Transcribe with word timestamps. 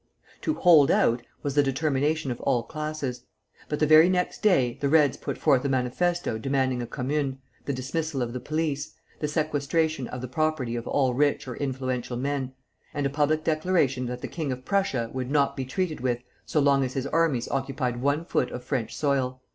To 0.41 0.55
hold 0.55 0.89
out 0.89 1.21
was 1.43 1.53
the 1.53 1.61
determination 1.61 2.31
of 2.31 2.41
all 2.41 2.63
classes; 2.63 3.25
but 3.69 3.79
the 3.79 3.85
very 3.85 4.09
next 4.09 4.41
day 4.41 4.79
the 4.81 4.89
Reds 4.89 5.15
put 5.15 5.37
forth 5.37 5.63
a 5.63 5.69
manifesto 5.69 6.39
demanding 6.39 6.81
a 6.81 6.87
commune, 6.87 7.37
the 7.65 7.73
dismissal 7.73 8.23
of 8.23 8.33
the 8.33 8.39
police, 8.39 8.95
the 9.19 9.27
sequestration 9.27 10.07
of 10.07 10.21
the 10.21 10.27
property 10.27 10.75
of 10.75 10.87
all 10.87 11.13
rich 11.13 11.47
or 11.47 11.55
influential 11.55 12.17
men, 12.17 12.53
and 12.95 13.05
a 13.05 13.11
public 13.11 13.43
declaration 13.43 14.07
that 14.07 14.21
the 14.21 14.27
king 14.27 14.51
of 14.51 14.65
Prussia 14.65 15.11
would 15.13 15.29
not 15.29 15.55
be 15.55 15.65
treated 15.65 15.99
with 16.01 16.23
so 16.47 16.59
long 16.59 16.83
as 16.83 16.93
his 16.93 17.05
armies 17.05 17.47
occupied 17.49 18.01
one 18.01 18.25
foot 18.25 18.49
of 18.49 18.63
French 18.63 18.95
soil. 18.95 19.43